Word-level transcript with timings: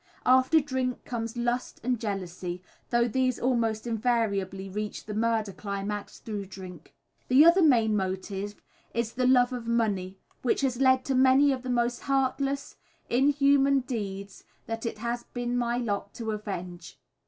After 0.25 0.59
drink 0.59 1.05
comes 1.05 1.37
lust 1.37 1.79
and 1.83 1.99
jealousy, 1.99 2.63
though 2.89 3.07
these 3.07 3.39
almost 3.39 3.85
invariably 3.85 4.67
reach 4.67 5.05
the 5.05 5.13
murder 5.13 5.51
climax 5.51 6.17
through 6.17 6.47
drink. 6.47 6.95
The 7.27 7.45
other 7.45 7.61
main 7.61 7.95
motive 7.95 8.55
is 8.95 9.13
the 9.13 9.27
love 9.27 9.53
of 9.53 9.67
money, 9.67 10.17
which 10.41 10.61
has 10.61 10.79
led 10.81 11.05
to 11.05 11.13
many 11.13 11.51
of 11.51 11.61
the 11.61 11.69
most 11.69 11.99
heartless, 12.01 12.77
inhuman 13.11 13.81
deeds 13.81 14.43
that 14.65 14.87
it 14.87 14.97
has 14.97 15.21
been 15.21 15.55
my 15.55 15.77
lot 15.77 16.15
to 16.15 16.31
avenge. 16.31 16.97